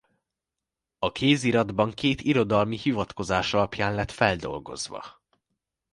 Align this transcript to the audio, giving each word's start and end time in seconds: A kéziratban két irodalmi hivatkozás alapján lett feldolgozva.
A 0.99 1.11
kéziratban 1.11 1.91
két 1.91 2.21
irodalmi 2.21 2.77
hivatkozás 2.77 3.53
alapján 3.53 3.95
lett 3.95 4.11
feldolgozva. 4.11 5.21